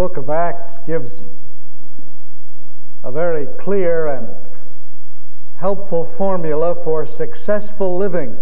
[0.00, 1.28] book of Acts gives
[3.04, 4.28] a very clear and
[5.56, 8.34] helpful formula for successful living,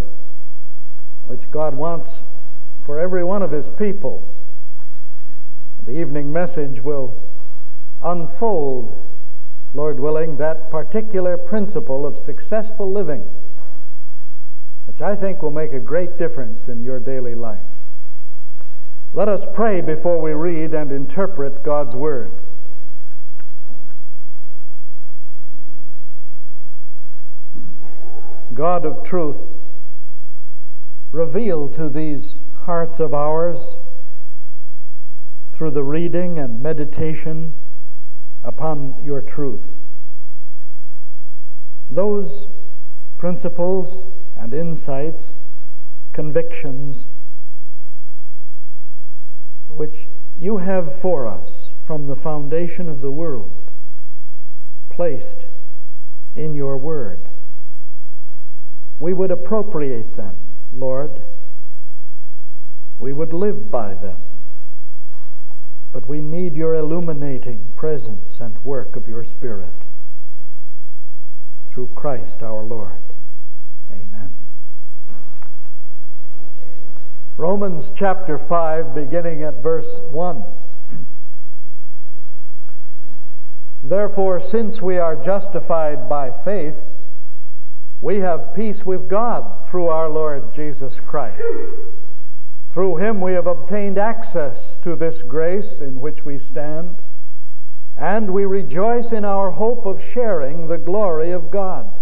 [1.25, 2.23] which God wants
[2.85, 4.33] for every one of His people.
[5.83, 7.13] The evening message will
[8.01, 8.97] unfold,
[9.73, 13.29] Lord willing, that particular principle of successful living,
[14.85, 17.68] which I think will make a great difference in your daily life.
[19.13, 22.31] Let us pray before we read and interpret God's Word.
[28.53, 29.51] God of truth,
[31.11, 33.79] reveal to these hearts of ours
[35.51, 37.55] through the reading and meditation
[38.43, 39.79] upon your truth
[41.89, 42.47] those
[43.17, 44.05] principles
[44.37, 45.35] and insights,
[46.13, 47.07] convictions,
[49.79, 53.71] which you have for us from the foundation of the world,
[54.89, 55.47] placed
[56.35, 57.29] in your word.
[58.99, 60.35] We would appropriate them,
[60.73, 61.21] Lord.
[62.99, 64.21] We would live by them.
[65.93, 69.85] But we need your illuminating presence and work of your Spirit.
[71.69, 73.13] Through Christ our Lord.
[73.89, 74.35] Amen.
[77.39, 80.43] Romans chapter 5, beginning at verse 1.
[83.81, 86.89] Therefore, since we are justified by faith,
[88.01, 91.41] we have peace with God through our Lord Jesus Christ.
[92.71, 96.97] Through him we have obtained access to this grace in which we stand,
[97.95, 102.01] and we rejoice in our hope of sharing the glory of God.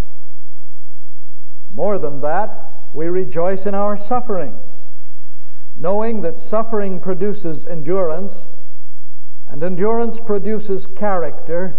[1.71, 4.76] More than that, we rejoice in our sufferings
[5.77, 8.49] knowing that suffering produces endurance,
[9.47, 11.77] and endurance produces character,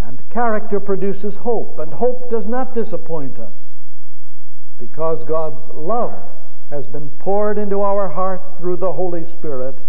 [0.00, 3.76] and character produces hope, and hope does not disappoint us
[4.78, 6.22] because God's love
[6.70, 9.80] has been poured into our hearts through the Holy Spirit,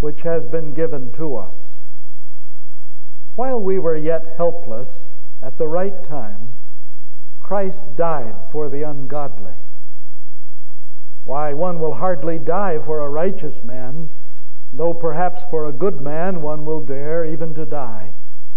[0.00, 1.76] which has been given to us.
[3.34, 5.06] While we were yet helpless,
[5.42, 6.54] at the right time,
[7.40, 9.54] Christ died for the ungodly.
[11.28, 14.08] Why, one will hardly die for a righteous man,
[14.72, 18.14] though perhaps for a good man one will dare even to die.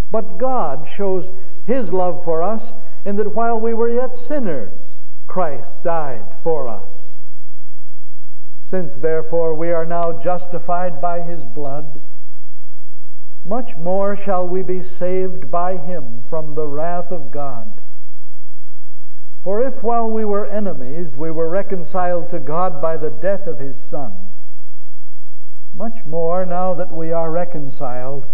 [0.09, 1.34] But God shows
[1.66, 2.74] his love for us
[3.04, 7.20] in that while we were yet sinners, Christ died for us.
[8.62, 12.00] Since therefore we are now justified by his blood,
[13.44, 17.81] much more shall we be saved by him from the wrath of God.
[19.44, 23.59] For if while we were enemies we were reconciled to God by the death of
[23.59, 24.13] his Son,
[25.74, 28.25] much more now that we are reconciled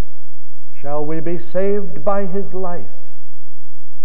[0.73, 2.91] shall we be saved by his life.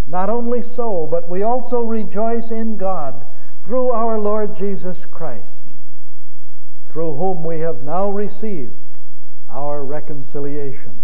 [0.06, 3.26] Not only so, but we also rejoice in God
[3.62, 5.72] through our Lord Jesus Christ,
[6.88, 8.74] through whom we have now received
[9.48, 11.01] our reconciliation.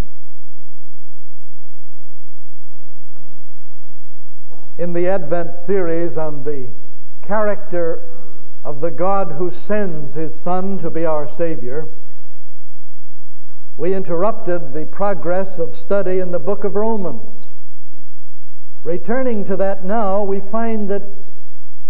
[4.78, 6.68] In the Advent series on the
[7.20, 8.08] character
[8.64, 11.88] of the God who sends his Son to be our Savior,
[13.76, 17.50] we interrupted the progress of study in the book of Romans.
[18.84, 21.02] Returning to that now, we find that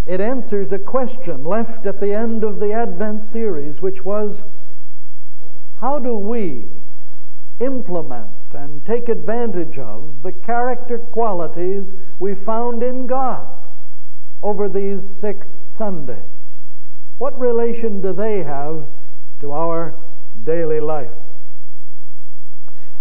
[0.06, 4.44] it answers a question left at the end of the Advent series, which was
[5.81, 6.65] how do we
[7.60, 13.48] implement and take advantage of the character qualities we found in God
[14.42, 16.22] over these six Sundays.
[17.19, 18.88] What relation do they have
[19.41, 19.94] to our
[20.44, 21.10] daily life?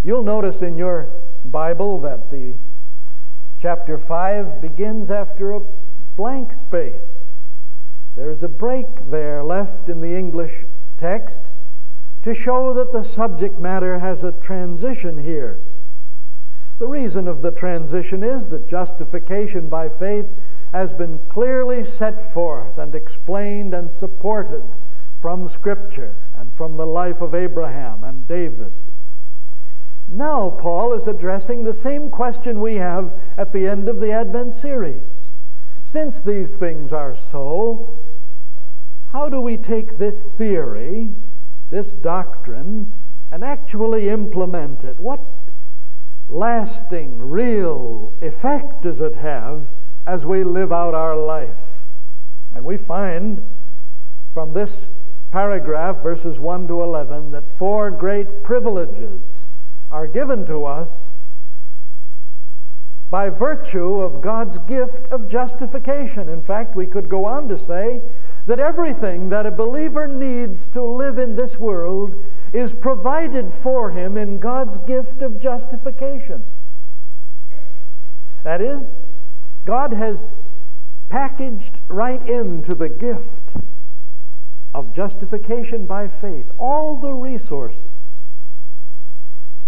[0.04, 1.10] You'll notice in your
[1.46, 2.56] Bible that the
[3.58, 5.62] chapter 5 begins after a
[6.16, 7.34] blank space.
[8.16, 10.66] There's a break there left in the English
[10.98, 11.47] text
[12.22, 15.60] to show that the subject matter has a transition here.
[16.80, 20.28] The reason of the transition is that justification by faith
[20.74, 24.64] has been clearly set forth and explained and supported
[25.20, 28.74] from Scripture and from the life of Abraham and David.
[30.08, 34.54] Now, Paul is addressing the same question we have at the end of the Advent
[34.54, 35.32] series.
[35.84, 37.98] Since these things are so,
[39.12, 41.12] how do we take this theory
[41.70, 42.94] this doctrine
[43.32, 45.00] and actually implement it?
[45.00, 45.22] What
[46.30, 49.74] lasting, real effect does it have
[50.06, 51.84] as we live out our life?
[52.54, 53.44] And we find
[54.34, 54.90] from this
[55.32, 59.46] paragraph, verses 1 to 11, that four great privileges
[59.92, 61.12] are given to us
[63.10, 66.28] by virtue of God's gift of justification.
[66.28, 68.02] In fact, we could go on to say
[68.48, 72.16] that everything that a believer needs to live in this world
[72.54, 76.44] is provided for him in God's gift of justification.
[78.44, 78.96] That is,
[79.66, 80.32] God has
[81.10, 83.58] packaged right into the gift
[84.74, 87.88] of justification by faith all the resources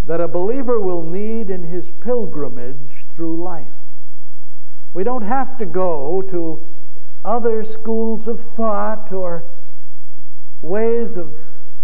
[0.05, 3.73] that a believer will need in his pilgrimage through life.
[4.93, 6.65] We don't have to go to
[7.29, 9.43] other schools of thought or
[10.63, 11.35] ways of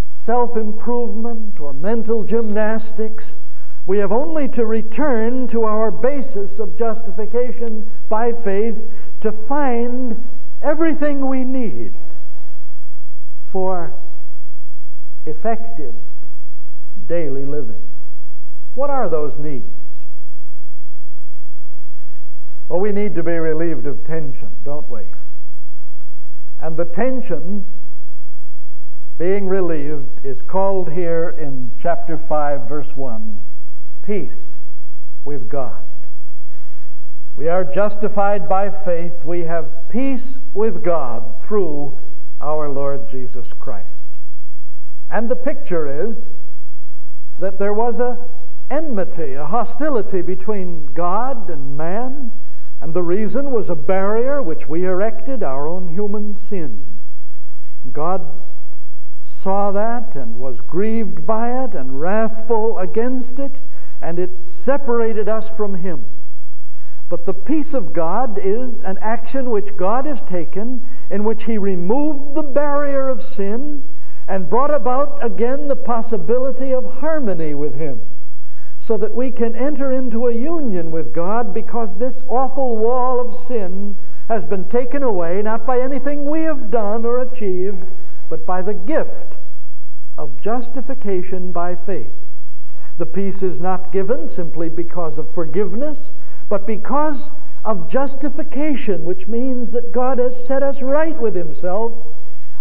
[0.09, 3.37] self improvement or mental gymnastics.
[3.85, 10.27] We have only to return to our basis of justification by faith to find
[10.63, 11.93] everything we need
[13.45, 13.93] for
[15.27, 15.93] effective
[17.05, 17.87] daily living.
[18.73, 19.99] What are those needs?
[22.67, 25.03] Well, we need to be relieved of tension, don't we?
[26.59, 27.65] And the tension
[29.17, 33.41] being relieved is called here in chapter 5, verse 1
[34.01, 34.59] peace
[35.23, 35.83] with God.
[37.35, 39.25] We are justified by faith.
[39.25, 41.99] We have peace with God through
[42.39, 44.19] our Lord Jesus Christ.
[45.09, 46.29] And the picture is
[47.39, 48.29] that there was a
[48.69, 52.31] enmity, a hostility between God and man,
[52.85, 56.99] and the reason was a barrier which we erected, our own human sin.
[57.91, 58.43] God
[59.23, 63.59] saw that and was grieved by it and wrathful against it,
[64.03, 66.05] and it separated us from Him.
[67.09, 71.57] But the peace of God is an action which God has taken in which He
[71.57, 73.83] removed the barrier of sin
[74.27, 78.01] and brought about again the possibility of harmony with Him
[78.85, 83.33] so that we can enter into a union with God because this awful wall of
[83.33, 83.95] sin
[84.29, 87.83] has been taken away not by anything we have done or achieved,
[88.29, 89.39] but by the gift
[90.19, 92.29] of justification by faith.
[92.99, 96.13] The peace is not given simply because of forgiveness,
[96.47, 97.31] but because
[97.63, 101.91] of justification, which means that God has set us right with Himself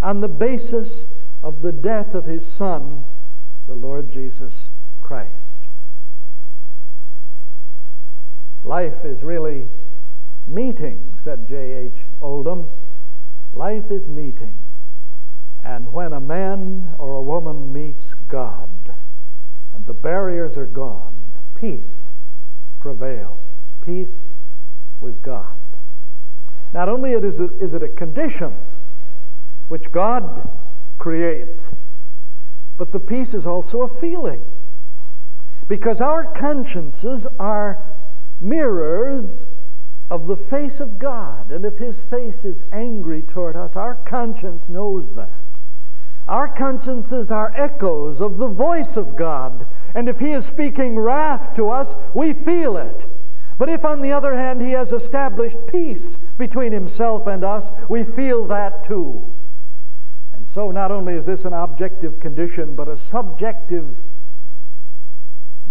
[0.01, 1.07] on the basis
[1.43, 3.05] of the death of His Son,
[3.67, 4.71] the Lord Jesus
[5.03, 5.44] Christ.
[8.65, 9.67] Life is really
[10.47, 11.99] meeting, said J.H.
[12.19, 12.71] Oldham.
[13.53, 14.57] Life is meeting.
[15.63, 18.95] And when a man or a woman meets God
[19.71, 22.11] and the barriers are gone, peace
[22.79, 23.39] prevails.
[23.81, 24.33] Peace
[24.99, 25.59] with God.
[26.73, 28.55] Not only is it, is it a condition
[29.67, 30.49] which God
[30.97, 31.69] creates,
[32.77, 34.43] but the peace is also a feeling.
[35.67, 37.94] Because our consciences are
[38.39, 39.47] mirrors
[40.09, 41.51] of the face of God.
[41.51, 45.29] And if His face is angry toward us, our conscience knows that.
[46.27, 49.67] Our consciences are echoes of the voice of God.
[49.93, 53.07] And if He is speaking wrath to us, we feel it.
[53.57, 58.03] But if, on the other hand, He has established peace between Himself and us, we
[58.03, 59.33] feel that too.
[60.33, 63.97] And so, not only is this an objective condition, but a subjective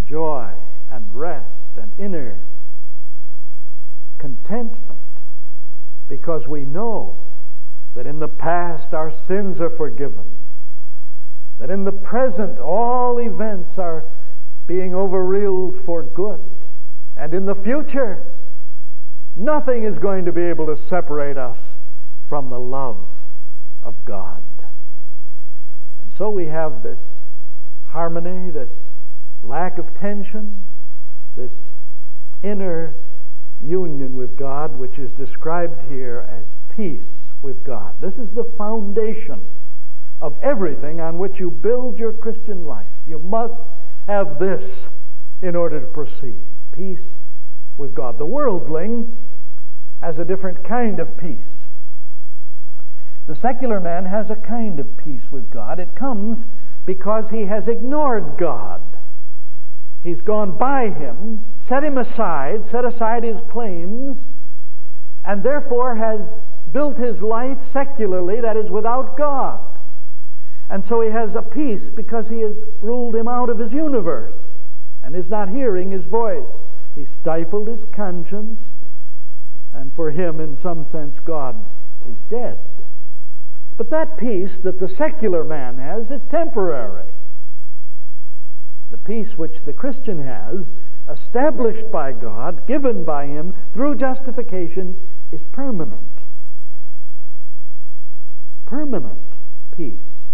[0.02, 0.52] joy
[0.90, 2.46] and rest and inner
[4.24, 5.20] contentment
[6.08, 7.14] because we know
[7.92, 10.24] that in the past our sins are forgiven,
[11.58, 14.06] that in the present all events are
[14.66, 16.40] being overruled for good,
[17.18, 18.24] and in the future
[19.36, 21.76] nothing is going to be able to separate us
[22.26, 23.06] from the love
[23.82, 24.42] of God.
[26.00, 27.24] And so we have this
[27.88, 28.88] harmony, this
[29.42, 30.64] lack of tension,
[31.36, 31.74] this
[32.42, 32.96] inner
[33.60, 38.00] union with God, which is described here as peace with God.
[38.00, 39.42] This is the foundation
[40.20, 42.92] of everything on which you build your Christian life.
[43.06, 43.62] You must
[44.06, 44.90] have this
[45.42, 47.20] in order to proceed peace
[47.76, 48.18] with God.
[48.18, 49.16] The worldling
[50.00, 51.66] has a different kind of peace.
[53.26, 55.78] The secular man has a kind of peace with God.
[55.78, 56.46] It comes
[56.84, 58.93] because he has ignored God.
[60.04, 64.26] He's gone by him, set him aside, set aside his claims,
[65.24, 69.78] and therefore has built his life secularly, that is, without God.
[70.68, 74.56] And so he has a peace because he has ruled him out of his universe
[75.02, 76.64] and is not hearing his voice.
[76.94, 78.74] He stifled his conscience,
[79.72, 81.66] and for him, in some sense, God
[82.06, 82.60] is dead.
[83.78, 87.13] But that peace that the secular man has is temporary.
[88.94, 90.72] The peace which the Christian has,
[91.08, 94.96] established by God, given by Him through justification,
[95.32, 96.24] is permanent.
[98.66, 99.34] Permanent
[99.72, 100.30] peace.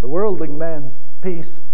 [0.00, 1.64] The worldly man's peace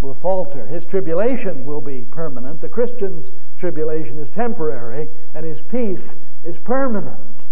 [0.00, 0.66] will falter.
[0.66, 2.60] His tribulation will be permanent.
[2.60, 7.44] The Christian's tribulation is temporary, and his peace is permanent.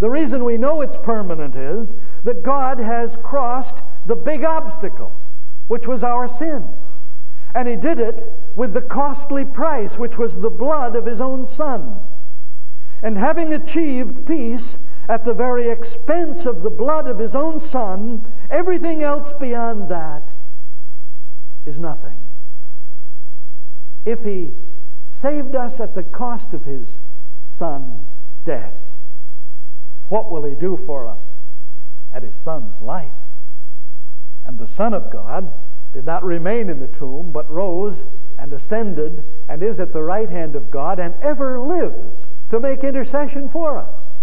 [0.00, 5.12] The reason we know it's permanent is that God has crossed the big obstacle,
[5.72, 6.68] which was our sin.
[7.54, 11.46] And He did it with the costly price, which was the blood of His own
[11.46, 11.98] Son.
[13.02, 18.30] And having achieved peace at the very expense of the blood of His own Son,
[18.50, 20.34] everything else beyond that
[21.64, 22.20] is nothing.
[24.04, 24.52] If He
[25.08, 26.98] saved us at the cost of His
[27.40, 28.98] Son's death,
[30.10, 31.46] what will He do for us
[32.12, 33.21] at His Son's life?
[34.44, 35.52] And the Son of God
[35.92, 38.06] did not remain in the tomb, but rose
[38.38, 42.82] and ascended and is at the right hand of God and ever lives to make
[42.82, 44.18] intercession for us.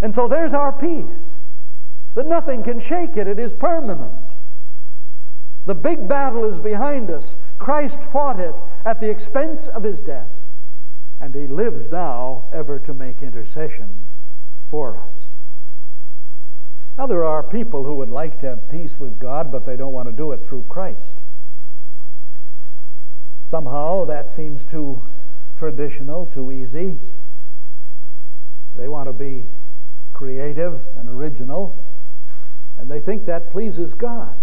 [0.00, 1.36] And so there's our peace,
[2.14, 4.34] that nothing can shake it, it is permanent.
[5.64, 7.36] The big battle is behind us.
[7.58, 10.32] Christ fought it at the expense of his death,
[11.20, 14.06] and he lives now ever to make intercession
[14.68, 15.21] for us.
[16.98, 19.92] Now, there are people who would like to have peace with God, but they don't
[19.92, 21.20] want to do it through Christ.
[23.44, 25.02] Somehow that seems too
[25.56, 26.98] traditional, too easy.
[28.74, 29.48] They want to be
[30.12, 31.84] creative and original,
[32.76, 34.36] and they think that pleases God.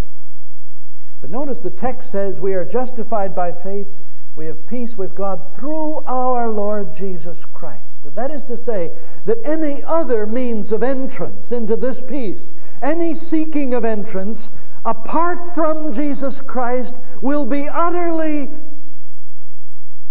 [1.20, 3.88] But notice the text says we are justified by faith,
[4.36, 7.89] we have peace with God through our Lord Jesus Christ.
[8.02, 8.92] That is to say,
[9.24, 12.52] that any other means of entrance into this peace,
[12.82, 14.50] any seeking of entrance
[14.84, 18.50] apart from Jesus Christ, will be utterly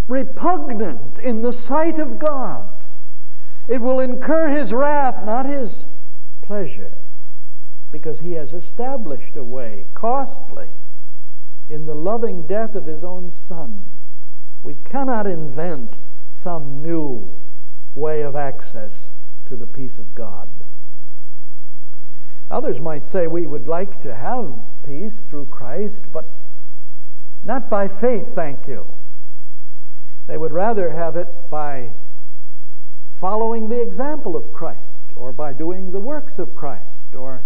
[0.08, 2.70] repugnant in the sight of God.
[3.68, 5.86] It will incur his wrath, not his
[6.42, 6.98] pleasure,
[7.92, 10.70] because he has established a way, costly,
[11.70, 13.86] in the loving death of his own Son.
[14.64, 16.00] We cannot invent
[16.32, 17.39] some new
[18.00, 19.12] way of access
[19.46, 20.48] to the peace of God.
[22.50, 24.54] Others might say we would like to have
[24.84, 26.32] peace through Christ, but
[27.44, 28.88] not by faith, thank you.
[30.28, 31.92] They would rather have it by
[33.20, 37.44] following the example of Christ, or by doing the works of Christ, or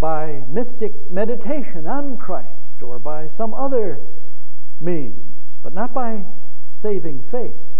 [0.00, 4.00] by mystic meditation on Christ, or by some other
[4.80, 6.24] means, but not by
[6.70, 7.73] saving faith.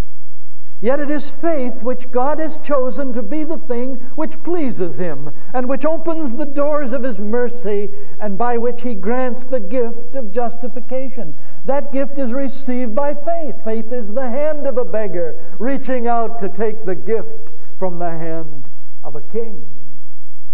[0.85, 5.31] Yet it is faith which God has chosen to be the thing which pleases Him,
[5.55, 7.89] and which opens the doors of His mercy,
[8.21, 11.37] and by which He grants the gift of justification.
[11.65, 13.65] That gift is received by faith.
[13.65, 18.11] Faith is the hand of a beggar reaching out to take the gift from the
[18.11, 18.69] hand
[19.03, 19.67] of a king.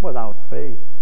[0.00, 1.00] Without faith,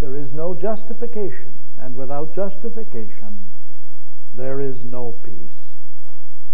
[0.00, 3.50] there is no justification, and without justification,
[4.32, 5.76] there is no peace.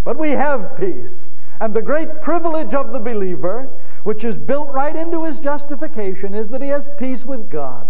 [0.03, 3.69] But we have peace and the great privilege of the believer,
[4.03, 7.87] which is built right into his justification, is that he has peace with God.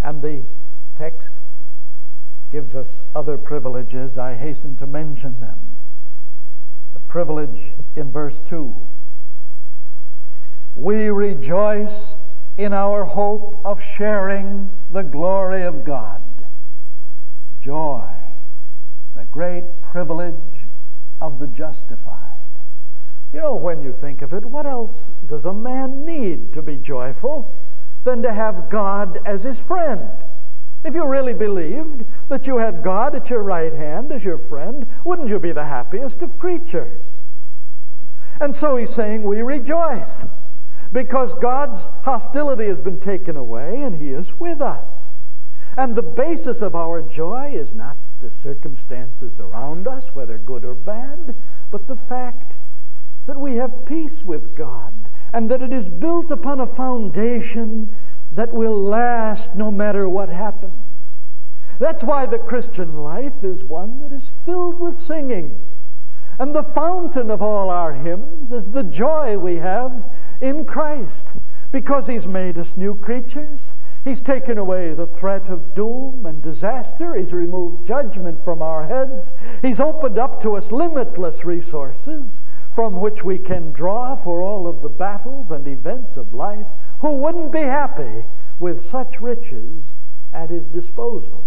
[0.00, 0.44] And the
[0.94, 1.34] text
[2.50, 4.18] gives us other privileges.
[4.18, 5.58] I hasten to mention them.
[6.92, 8.74] The privilege in verse 2
[10.74, 12.16] We rejoice
[12.56, 16.22] in our hope of sharing the glory of God.
[17.60, 18.10] Joy,
[19.14, 20.34] the great privilege
[21.22, 22.18] of the justified.
[23.32, 26.76] You know, when you think of it, what else does a man need to be
[26.76, 27.54] joyful
[28.02, 30.10] than to have God as his friend?
[30.84, 34.84] If you really believed that you had God at your right hand as your friend,
[35.04, 37.22] wouldn't you be the happiest of creatures?
[38.40, 40.26] And so he's saying, We rejoice
[40.90, 45.10] because God's hostility has been taken away and he is with us.
[45.76, 50.74] And the basis of our joy is not the circumstances around us, whether good or
[50.74, 51.34] bad,
[51.70, 52.56] but the fact
[53.26, 57.94] that we have peace with God and that it is built upon a foundation
[58.30, 61.18] that will last no matter what happens.
[61.78, 65.60] That's why the Christian life is one that is filled with singing.
[66.38, 70.10] And the fountain of all our hymns is the joy we have
[70.40, 71.34] in Christ
[71.72, 73.74] because He's made us new creatures.
[74.04, 77.14] He's taken away the threat of doom and disaster.
[77.14, 79.32] He's removed judgment from our heads.
[79.62, 82.40] He's opened up to us limitless resources
[82.74, 86.66] from which we can draw for all of the battles and events of life,
[87.00, 88.24] who wouldn't be happy
[88.58, 89.94] with such riches
[90.32, 91.44] at his disposal?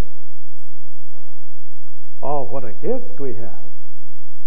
[2.21, 3.71] Oh, what a gift we have.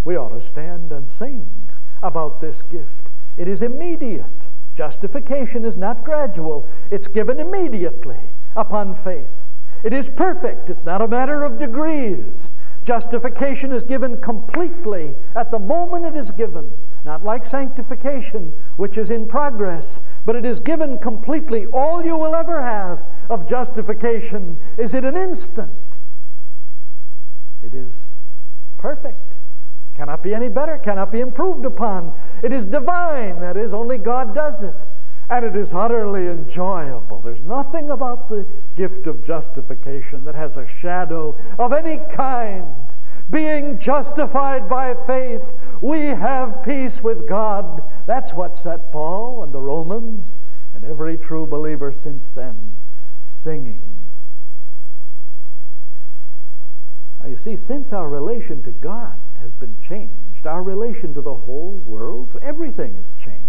[0.04, 1.68] We ought to stand and sing
[2.02, 3.10] about this gift.
[3.36, 4.37] It is immediate.
[4.78, 9.44] Justification is not gradual, it's given immediately upon faith.
[9.82, 12.52] It is perfect, it's not a matter of degrees.
[12.84, 16.72] Justification is given completely at the moment it is given.
[17.02, 21.66] Not like sanctification, which is in progress, but it is given completely.
[21.66, 25.98] All you will ever have of justification is in an instant.
[27.64, 28.10] It is
[28.76, 29.27] perfect.
[29.98, 32.14] Cannot be any better, cannot be improved upon.
[32.44, 34.76] It is divine, that is, only God does it.
[35.28, 37.20] And it is utterly enjoyable.
[37.20, 42.76] There's nothing about the gift of justification that has a shadow of any kind.
[43.28, 45.52] Being justified by faith,
[45.82, 47.82] we have peace with God.
[48.06, 50.36] That's what set Paul and the Romans
[50.74, 52.78] and every true believer since then
[53.24, 53.82] singing.
[57.20, 61.34] Now, you see, since our relation to God has been changed, our relation to the
[61.34, 63.44] whole world, to everything has changed.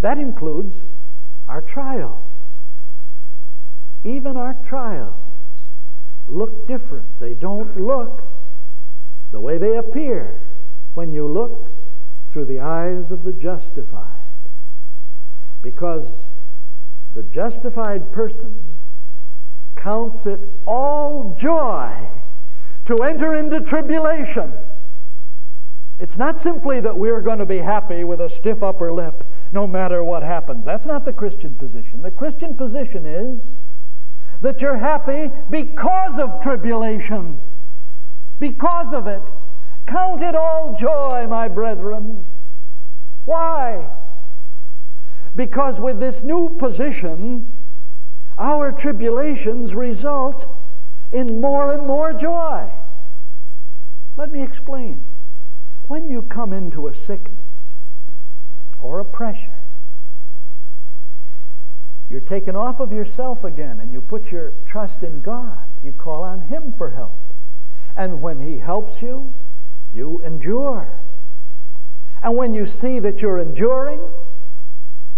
[0.00, 0.84] That includes
[1.46, 2.54] our trials.
[4.04, 5.70] Even our trials
[6.26, 7.20] look different.
[7.20, 8.24] They don't look
[9.30, 10.42] the way they appear
[10.94, 11.70] when you look
[12.28, 14.08] through the eyes of the justified.
[15.62, 16.30] Because
[17.14, 18.76] the justified person
[19.76, 22.10] counts it all joy
[22.96, 24.52] to enter into tribulation.
[25.98, 29.66] It's not simply that we're going to be happy with a stiff upper lip no
[29.66, 30.64] matter what happens.
[30.64, 32.02] That's not the Christian position.
[32.02, 33.50] The Christian position is
[34.42, 37.40] that you're happy because of tribulation,
[38.38, 39.22] because of it.
[39.86, 42.26] Count it all joy, my brethren.
[43.24, 43.88] Why?
[45.34, 47.52] Because with this new position,
[48.36, 50.46] our tribulations result
[51.10, 52.70] in more and more joy.
[54.16, 55.06] Let me explain.
[55.88, 57.72] When you come into a sickness
[58.78, 59.64] or a pressure,
[62.08, 65.64] you're taken off of yourself again and you put your trust in God.
[65.82, 67.18] You call on Him for help.
[67.96, 69.34] And when He helps you,
[69.94, 71.00] you endure.
[72.22, 74.00] And when you see that you're enduring,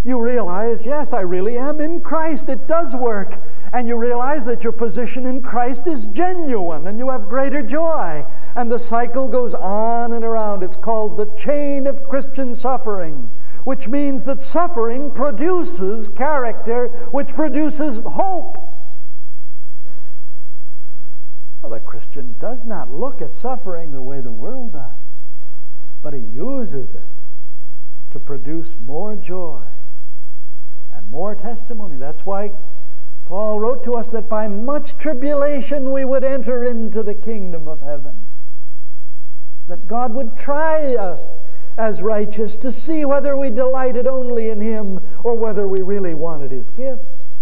[0.05, 2.49] you realize, yes, I really am in Christ.
[2.49, 3.43] It does work.
[3.73, 8.25] And you realize that your position in Christ is genuine and you have greater joy.
[8.55, 10.63] And the cycle goes on and around.
[10.63, 13.31] It's called the chain of Christian suffering,
[13.65, 18.59] which means that suffering produces character, which produces hope.
[21.63, 24.93] Well, the Christian does not look at suffering the way the world does,
[26.03, 27.03] but he uses it
[28.11, 29.63] to produce more joy
[30.93, 31.97] and more testimony.
[31.97, 32.53] That's why
[33.25, 37.81] Paul wrote to us that by much tribulation we would enter into the kingdom of
[37.81, 38.24] heaven.
[39.67, 41.39] That God would try us
[41.77, 46.51] as righteous to see whether we delighted only in Him or whether we really wanted
[46.51, 47.35] His gifts.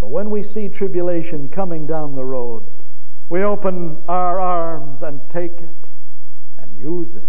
[0.00, 2.64] But when we see tribulation coming down the road,
[3.28, 5.88] we open our arms and take it
[6.58, 7.22] and use it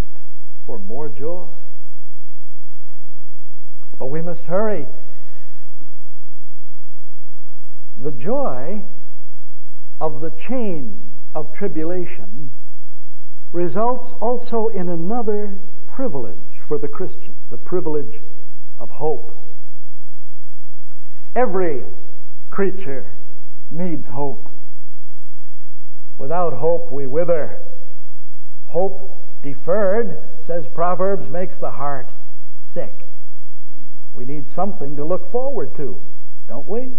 [0.66, 1.50] for more joy.
[3.98, 4.88] But we must hurry.
[7.98, 8.86] The joy
[10.00, 12.52] of the chain of tribulation
[13.52, 18.22] results also in another privilege for the Christian the privilege
[18.78, 19.36] of hope.
[21.36, 21.84] Every
[22.50, 23.16] creature
[23.72, 24.50] needs hope.
[26.18, 27.62] Without hope, we wither.
[28.66, 32.14] Hope deferred, says Proverbs, makes the heart
[32.58, 33.06] sick.
[34.14, 36.02] We need something to look forward to,
[36.48, 36.92] don't we?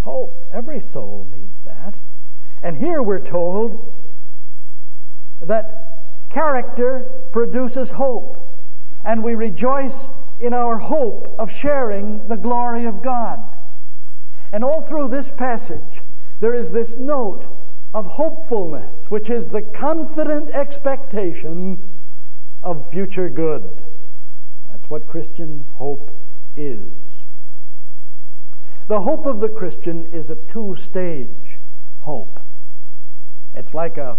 [0.00, 0.44] Hope.
[0.52, 2.00] Every soul needs that.
[2.62, 3.97] And here we're told
[5.40, 8.38] that character produces hope,
[9.04, 13.42] and we rejoice in our hope of sharing the glory of God.
[14.52, 16.02] And all through this passage,
[16.40, 17.48] there is this note
[17.92, 21.82] of hopefulness, which is the confident expectation
[22.62, 23.84] of future good.
[24.70, 26.10] That's what Christian hope
[26.56, 26.92] is.
[28.86, 31.58] The hope of the Christian is a two stage
[32.00, 32.40] hope.
[33.54, 34.18] It's like a,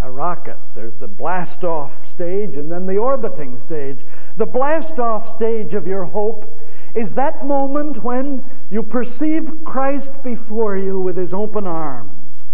[0.00, 0.58] a rocket.
[0.74, 4.04] There's the blast off stage and then the orbiting stage.
[4.36, 6.56] The blast off stage of your hope
[6.94, 12.44] is that moment when you perceive Christ before you with his open arms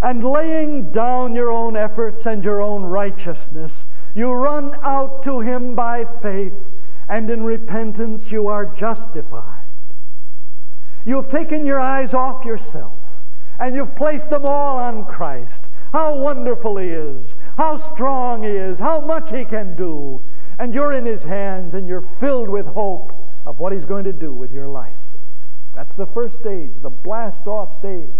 [0.00, 5.74] and laying down your own efforts and your own righteousness You run out to Him
[5.74, 6.70] by faith,
[7.08, 9.66] and in repentance you are justified.
[11.04, 12.98] You have taken your eyes off yourself,
[13.58, 15.63] and you've placed them all on Christ.
[15.94, 20.24] How wonderful He is, how strong He is, how much He can do.
[20.58, 24.12] And you're in His hands, and you're filled with hope of what He's going to
[24.12, 24.96] do with your life.
[25.72, 28.10] That's the first stage, the blast off stage.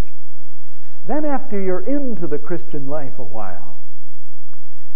[1.04, 3.80] Then, after you're into the Christian life a while,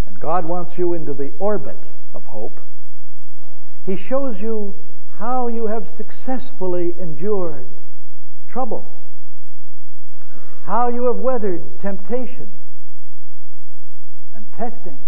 [0.06, 2.60] and God wants you into the orbit of hope,
[3.84, 4.76] He shows you
[5.14, 7.66] how you have successfully endured
[8.46, 8.86] trouble,
[10.62, 12.52] how you have weathered temptation
[14.38, 15.00] and testing.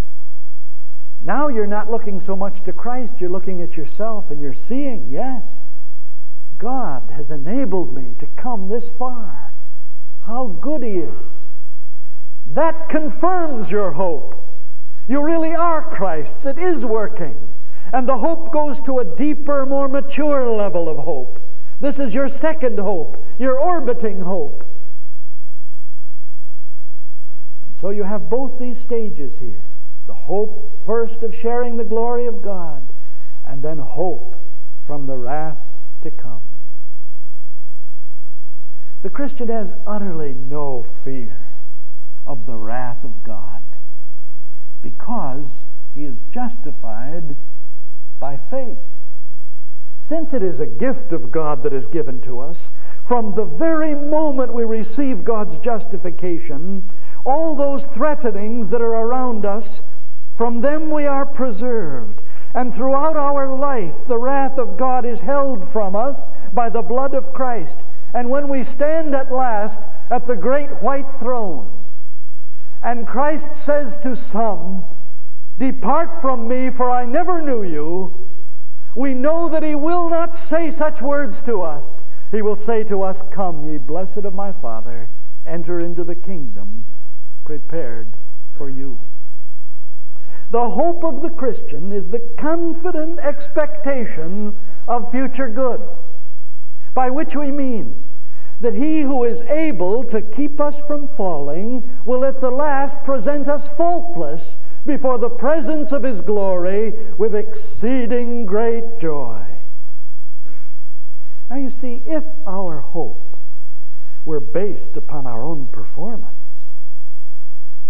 [1.23, 5.09] Now you're not looking so much to Christ, you're looking at yourself and you're seeing,
[5.09, 5.69] yes,
[6.59, 9.55] God has enabled me to come this far
[10.27, 11.49] how good He is.
[12.47, 14.37] That confirms your hope.
[15.09, 16.47] You really are Christ's.
[16.47, 17.55] It is working.
[17.93, 21.41] And the hope goes to a deeper, more mature level of hope.
[21.81, 24.65] This is your second hope, your orbiting hope.
[27.67, 29.65] And so you have both these stages here
[30.07, 32.93] the hope first of sharing the glory of God,
[33.45, 34.35] and then hope
[34.85, 35.63] from the wrath
[36.01, 36.43] to come.
[39.03, 41.47] The Christian has utterly no fear
[42.27, 43.63] of the wrath of God
[44.83, 45.65] because
[45.95, 47.37] he is justified
[48.19, 49.01] by faith.
[49.97, 52.73] Since it is a gift of God that is given to us,
[53.05, 56.91] from the very moment we receive God's justification,
[57.25, 59.83] all those threatenings that are around us,
[60.35, 62.23] from them we are preserved.
[62.55, 67.15] And throughout our life, the wrath of God is held from us by the blood
[67.15, 67.85] of Christ.
[68.15, 71.71] And when we stand at last at the great white throne,
[72.83, 74.85] and Christ says to some,
[75.59, 78.31] Depart from me, for I never knew you,
[78.97, 82.05] we know that He will not say such words to us.
[82.33, 85.11] He will say to us, Come, ye blessed of my Father,
[85.45, 86.87] enter into the kingdom
[87.51, 88.17] prepared
[88.57, 89.01] for you.
[90.53, 95.81] The hope of the Christian is the confident expectation of future good.
[96.95, 98.05] By which we mean
[98.61, 103.49] that he who is able to keep us from falling will at the last present
[103.49, 109.45] us faultless before the presence of his glory with exceeding great joy.
[111.49, 113.37] Now, you see, if our hope
[114.25, 116.40] were based upon our own performance,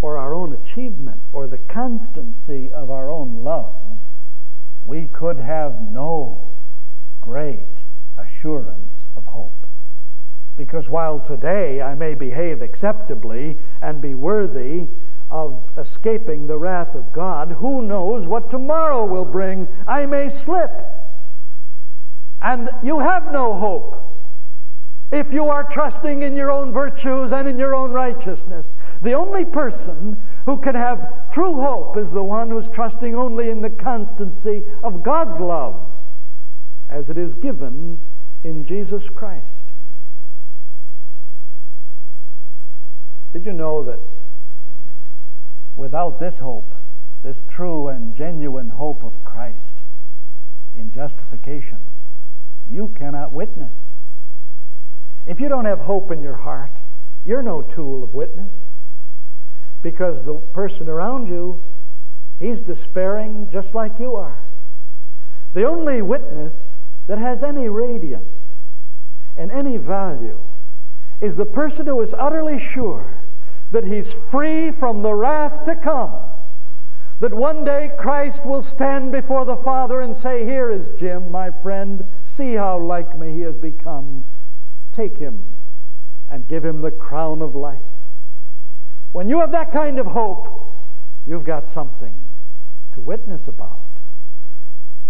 [0.02, 3.98] or our own achievement, or the constancy of our own love,
[4.84, 6.52] we could have no
[7.20, 7.84] great
[8.16, 9.66] assurance of hope.
[10.56, 14.88] Because while today I may behave acceptably and be worthy
[15.30, 19.68] of escaping the wrath of God, who knows what tomorrow will bring?
[19.86, 20.70] I may slip.
[22.42, 24.10] And you have no hope
[25.12, 28.72] if you are trusting in your own virtues and in your own righteousness.
[29.02, 33.62] The only person who can have true hope is the one who's trusting only in
[33.62, 35.90] the constancy of God's love
[36.90, 38.00] as it is given
[38.44, 39.46] in Jesus Christ.
[43.32, 44.00] Did you know that
[45.76, 46.74] without this hope,
[47.22, 49.82] this true and genuine hope of Christ
[50.74, 51.78] in justification,
[52.68, 53.92] you cannot witness?
[55.26, 56.82] If you don't have hope in your heart,
[57.24, 58.69] you're no tool of witness
[59.82, 61.62] because the person around you,
[62.38, 64.44] he's despairing just like you are.
[65.52, 68.58] The only witness that has any radiance
[69.36, 70.40] and any value
[71.20, 73.24] is the person who is utterly sure
[73.70, 76.14] that he's free from the wrath to come.
[77.20, 81.50] That one day Christ will stand before the Father and say, Here is Jim, my
[81.50, 82.04] friend.
[82.24, 84.24] See how like me he has become.
[84.92, 85.44] Take him
[86.28, 87.89] and give him the crown of life.
[89.12, 90.74] When you have that kind of hope,
[91.26, 92.14] you've got something
[92.92, 93.86] to witness about.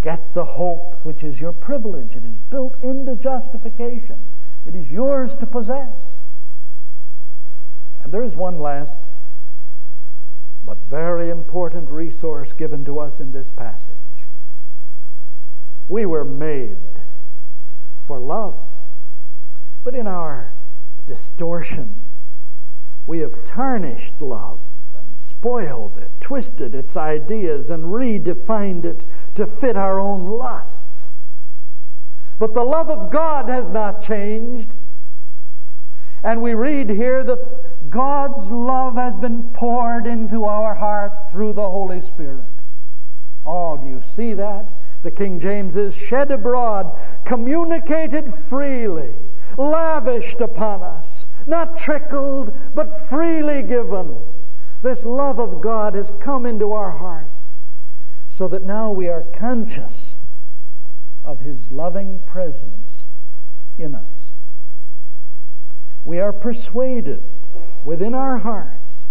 [0.00, 2.16] Get the hope which is your privilege.
[2.16, 4.18] It is built into justification.
[4.64, 6.20] It is yours to possess.
[8.02, 9.00] And there is one last
[10.64, 13.96] but very important resource given to us in this passage.
[15.88, 16.78] We were made
[18.06, 18.56] for love,
[19.82, 20.54] but in our
[21.06, 22.04] distortion,
[23.11, 24.61] we have tarnished love
[24.94, 31.11] and spoiled it, twisted its ideas, and redefined it to fit our own lusts.
[32.38, 34.75] But the love of God has not changed.
[36.23, 41.68] And we read here that God's love has been poured into our hearts through the
[41.68, 42.53] Holy Spirit.
[43.44, 44.73] Oh, do you see that?
[45.03, 49.14] The King James is shed abroad, communicated freely,
[49.59, 51.10] lavished upon us,
[51.50, 54.16] not trickled, but freely given.
[54.80, 57.58] This love of God has come into our hearts
[58.28, 60.14] so that now we are conscious
[61.24, 63.04] of His loving presence
[63.76, 64.32] in us.
[66.04, 67.22] We are persuaded
[67.84, 69.06] within our hearts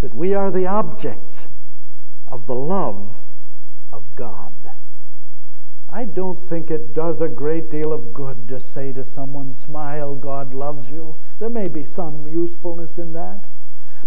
[0.00, 1.48] that we are the objects
[2.28, 3.22] of the love
[3.92, 4.52] of God.
[5.88, 10.16] I don't think it does a great deal of good to say to someone, Smile,
[10.16, 11.16] God loves you.
[11.38, 13.48] There may be some usefulness in that.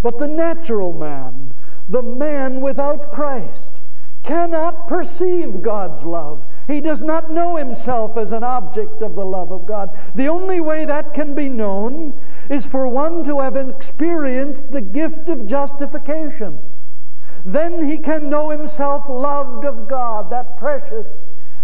[0.01, 1.53] But the natural man,
[1.89, 3.81] the man without Christ,
[4.23, 6.45] cannot perceive God's love.
[6.67, 9.97] He does not know himself as an object of the love of God.
[10.15, 12.13] The only way that can be known
[12.49, 16.59] is for one to have experienced the gift of justification.
[17.45, 21.07] Then he can know himself loved of God, that precious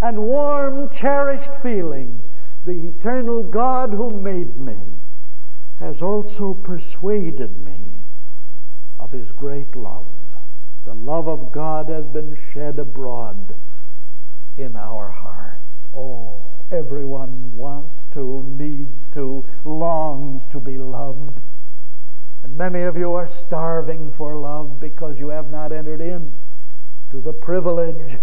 [0.01, 2.21] and warm, cherished feeling.
[2.65, 4.77] The eternal God who made me
[5.83, 8.05] has also persuaded me
[9.01, 10.07] of his great love.
[10.85, 13.57] The love of God has been shed abroad
[14.55, 15.85] in our hearts.
[15.93, 21.41] Oh, everyone wants to, needs to, longs to be loved.
[22.43, 26.33] And many of you are starving for love because you have not entered in
[27.09, 28.19] to the privilege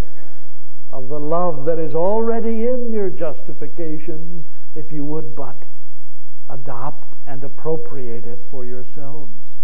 [0.90, 5.66] of the love that is already in your justification if you would but
[6.48, 9.54] adopt and appropriate it for yourselves.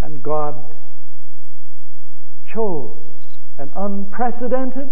[0.00, 0.74] And God
[2.44, 4.90] chose an unprecedented,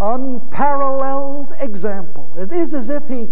[0.00, 2.34] unparalleled example.
[2.36, 3.28] It is as if He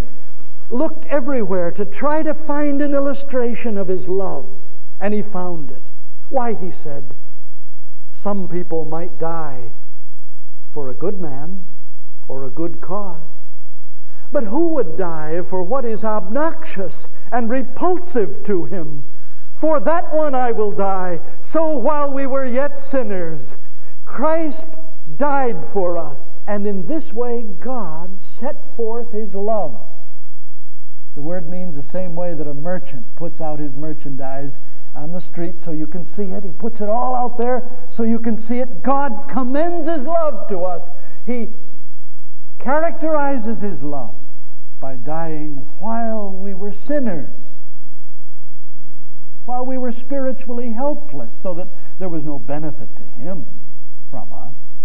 [0.68, 4.48] looked everywhere to try to find an illustration of His love,
[5.00, 5.82] and He found it.
[6.28, 7.14] Why, He said,
[8.10, 9.72] some people might die
[10.72, 11.66] for a good man
[12.28, 13.31] or a good cause.
[14.32, 19.04] But who would die for what is obnoxious and repulsive to him?
[19.54, 21.20] For that one I will die.
[21.42, 23.58] So while we were yet sinners,
[24.06, 24.68] Christ
[25.18, 26.40] died for us.
[26.46, 29.86] And in this way, God set forth his love.
[31.14, 34.60] The word means the same way that a merchant puts out his merchandise
[34.94, 36.42] on the street so you can see it.
[36.42, 38.82] He puts it all out there so you can see it.
[38.82, 40.88] God commends his love to us.
[41.26, 41.52] He
[42.58, 44.21] characterizes his love
[44.82, 47.60] by dying while we were sinners
[49.44, 51.68] while we were spiritually helpless, so that
[51.98, 53.46] there was no benefit to him
[54.10, 54.76] from us.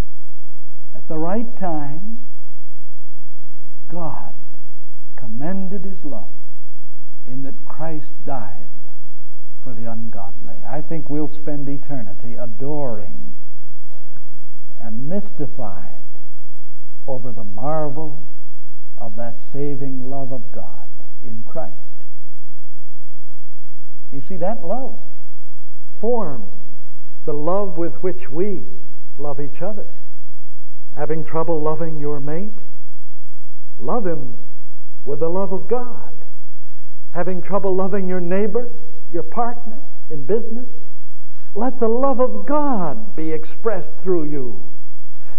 [0.95, 2.25] At the right time,
[3.87, 4.33] God
[5.15, 6.33] commended his love
[7.25, 8.69] in that Christ died
[9.61, 10.55] for the ungodly.
[10.67, 13.35] I think we'll spend eternity adoring
[14.81, 16.03] and mystified
[17.05, 18.26] over the marvel
[18.97, 20.87] of that saving love of God
[21.23, 21.97] in Christ.
[24.11, 24.99] You see, that love
[25.99, 26.89] forms
[27.25, 28.63] the love with which we
[29.17, 29.93] love each other.
[30.95, 32.63] Having trouble loving your mate?
[33.77, 34.37] Love him
[35.05, 36.11] with the love of God.
[37.11, 38.71] Having trouble loving your neighbor,
[39.11, 39.79] your partner
[40.09, 40.87] in business?
[41.53, 44.73] Let the love of God be expressed through you.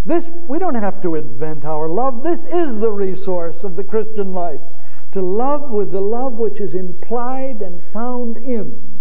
[0.09, 2.23] This, we don't have to invent our love.
[2.23, 4.63] This is the resource of the Christian life
[5.11, 9.01] to love with the love which is implied and found in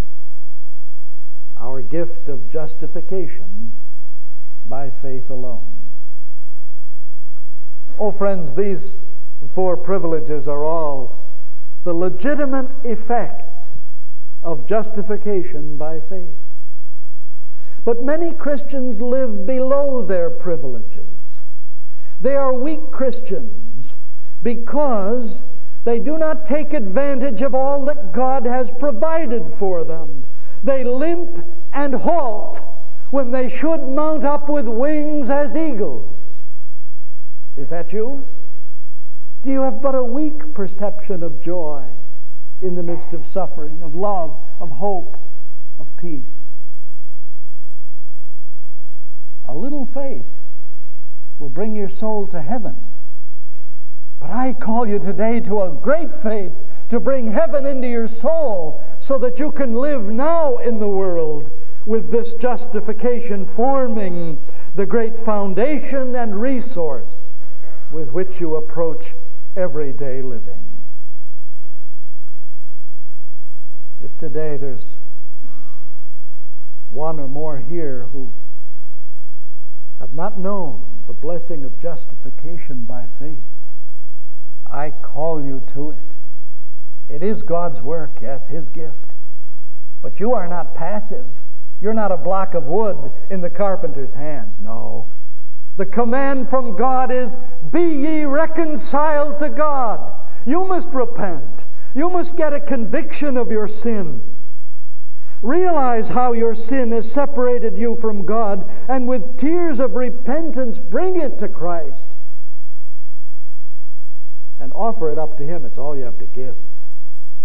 [1.56, 3.74] our gift of justification
[4.65, 5.72] by faith alone.
[7.98, 9.02] Oh, friends, these
[9.54, 11.24] four privileges are all
[11.86, 13.70] the legitimate effects
[14.43, 16.46] of justification by faith.
[17.88, 21.41] But many Christians live below their privileges.
[22.19, 23.95] They are weak Christians
[24.43, 25.45] because
[25.86, 30.26] they do not take advantage of all that God has provided for them.
[30.62, 31.39] They limp
[31.71, 32.60] and halt
[33.12, 36.43] when they should mount up with wings as eagles.
[37.56, 38.28] Is that you?
[39.43, 41.86] Do you have but a weak perception of joy
[42.62, 45.17] in the midst of suffering, of love, of hope,
[45.80, 46.37] of peace?
[49.47, 50.43] A little faith
[51.39, 52.88] will bring your soul to heaven
[54.19, 58.83] but I call you today to a great faith to bring heaven into your soul
[58.99, 61.51] so that you can live now in the world
[61.86, 64.39] with this justification forming
[64.75, 67.31] the great foundation and resource
[67.91, 69.13] with which you approach
[69.55, 70.65] everyday living.
[74.03, 74.97] If today there's
[76.89, 78.33] one or more here who
[79.99, 83.43] have not known the blessing of justification by faith,
[84.69, 86.15] I call you to it.
[87.10, 89.13] It is God's work, yes, His gift.
[90.01, 91.25] But you are not passive.
[91.79, 94.60] You're not a block of wood in the carpenter's hands.
[94.60, 95.10] No.
[95.77, 97.38] The command from God is
[97.71, 100.12] Be ye reconciled to God.
[100.45, 101.65] You must repent.
[101.93, 104.21] You must get a conviction of your sin.
[105.41, 111.15] Realize how your sin has separated you from God, and with tears of repentance, bring
[111.15, 112.15] it to Christ
[114.60, 115.65] and offer it up to Him.
[115.65, 116.56] It's all you have to give.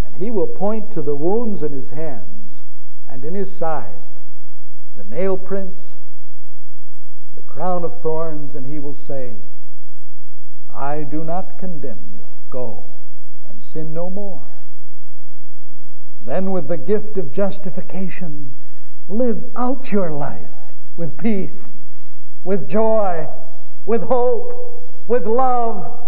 [0.04, 2.62] And He will point to the wounds in His hands
[3.06, 4.00] and in His side,
[4.96, 5.96] the nail prints,
[7.34, 9.36] the crown of thorns, and He will say,
[10.74, 12.26] I do not condemn you.
[12.48, 12.86] Go
[13.46, 14.51] and sin no more.
[16.24, 18.54] Then, with the gift of justification,
[19.08, 21.72] live out your life with peace,
[22.44, 23.28] with joy,
[23.86, 26.00] with hope, with love.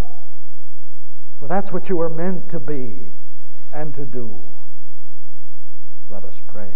[1.39, 3.13] For that's what you were meant to be
[3.73, 4.41] and to do.
[6.09, 6.75] Let us pray.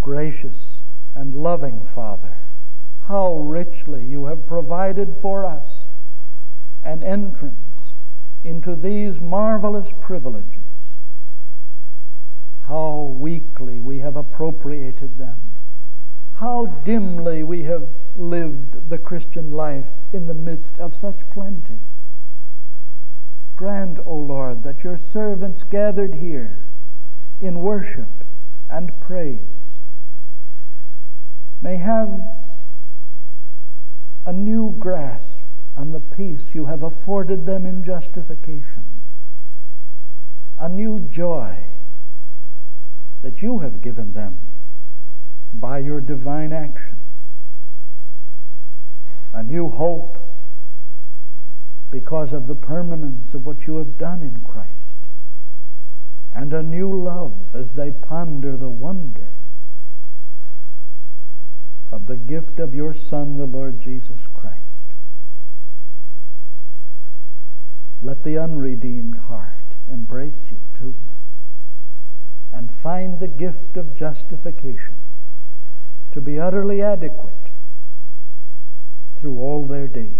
[0.00, 0.82] Gracious
[1.16, 2.45] and loving Father
[3.08, 5.86] how richly you have provided for us
[6.82, 7.94] an entrance
[8.42, 10.64] into these marvelous privileges.
[12.66, 15.40] How weakly we have appropriated them.
[16.34, 21.82] How dimly we have lived the Christian life in the midst of such plenty.
[23.54, 26.66] Grant, O Lord, that your servants gathered here
[27.40, 28.24] in worship
[28.68, 29.40] and praise
[31.62, 32.45] may have
[34.26, 35.40] a new grasp
[35.76, 38.84] on the peace you have afforded them in justification,
[40.58, 41.56] a new joy
[43.22, 44.36] that you have given them
[45.52, 46.96] by your divine action,
[49.32, 50.18] a new hope
[51.88, 55.06] because of the permanence of what you have done in Christ,
[56.32, 59.35] and a new love as they ponder the wonder
[61.90, 64.62] of the gift of your Son, the Lord Jesus Christ.
[68.02, 70.96] Let the unredeemed heart embrace you too
[72.52, 74.94] and find the gift of justification
[76.10, 77.50] to be utterly adequate
[79.16, 80.12] through all their days.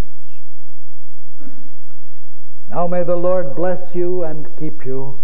[2.69, 5.21] Now may the Lord bless you and keep you.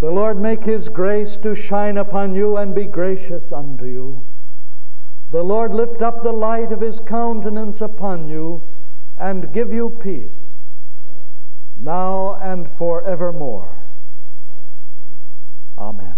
[0.00, 4.24] The Lord make his grace to shine upon you and be gracious unto you.
[5.30, 8.62] The Lord lift up the light of his countenance upon you
[9.18, 10.60] and give you peace,
[11.76, 13.76] now and forevermore.
[15.76, 16.17] Amen.